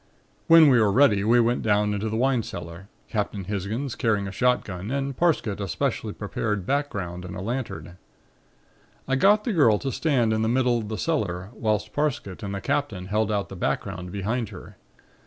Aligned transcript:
"When 0.47 0.67
we 0.67 0.81
were 0.81 0.91
ready 0.91 1.23
we 1.23 1.39
went 1.39 1.61
down 1.61 1.93
into 1.93 2.09
the 2.09 2.15
wine 2.15 2.41
cellar, 2.41 2.87
Captain 3.07 3.43
Hisgins 3.43 3.93
carrying 3.95 4.27
a 4.27 4.31
shotgun 4.31 4.89
and 4.89 5.15
Parsket 5.15 5.59
a 5.61 5.67
specially 5.67 6.11
prepared 6.11 6.65
background 6.65 7.23
and 7.23 7.35
a 7.35 7.39
lantern. 7.39 7.97
I 9.07 9.15
got 9.15 9.43
the 9.43 9.53
girl 9.53 9.77
to 9.77 9.91
stand 9.91 10.33
in 10.33 10.41
the 10.41 10.49
middle 10.49 10.79
of 10.79 10.89
the 10.89 10.97
cellar 10.97 11.51
whilst 11.53 11.93
Parsket 11.93 12.41
and 12.41 12.55
the 12.55 12.61
Captain 12.61 13.09
held 13.09 13.31
out 13.31 13.49
the 13.49 13.55
background 13.55 14.11
behind 14.11 14.49
her. 14.49 14.75